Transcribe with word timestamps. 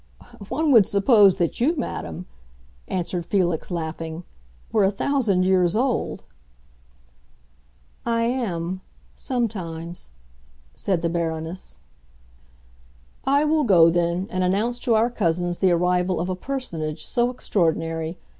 "One 0.49 0.71
would 0.71 0.87
suppose 0.87 1.35
that 1.35 1.61
you, 1.61 1.75
madam," 1.75 2.25
answered 2.87 3.23
Felix, 3.23 3.69
laughing, 3.69 4.23
"were 4.71 4.83
a 4.83 4.89
thousand 4.89 5.43
years 5.43 5.75
old." 5.75 6.23
"I 8.03 8.23
am—sometimes," 8.23 10.09
said 10.73 11.03
the 11.03 11.09
Baroness. 11.09 11.77
"I 13.25 13.45
will 13.45 13.63
go, 13.63 13.91
then, 13.91 14.25
and 14.31 14.43
announce 14.43 14.79
to 14.79 14.95
our 14.95 15.11
cousins 15.11 15.59
the 15.59 15.69
arrival 15.71 16.19
of 16.19 16.29
a 16.29 16.35
personage 16.35 17.05
so 17.05 17.29
extraordinary. 17.29 18.17